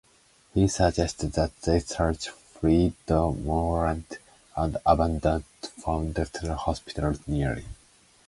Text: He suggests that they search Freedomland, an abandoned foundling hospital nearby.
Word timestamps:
He 0.55 0.67
suggests 0.67 1.23
that 1.25 1.55
they 1.61 1.79
search 1.79 2.29
Freedomland, 2.55 4.17
an 4.57 4.77
abandoned 4.83 5.43
foundling 5.77 6.55
hospital 6.57 7.13
nearby. 7.27 7.63